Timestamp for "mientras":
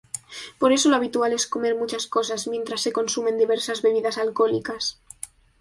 2.47-2.81